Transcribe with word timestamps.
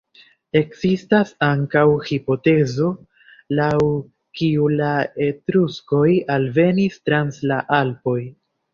Ekzistas 0.59 1.33
ankaŭ 1.47 1.83
hipotezo, 2.07 2.89
laŭ 3.61 3.69
kiu 4.41 4.73
la 4.83 4.91
etruskoj 5.29 6.09
alvenis 6.39 7.03
trans 7.07 7.43
la 7.53 7.65
Alpoj. 7.83 8.21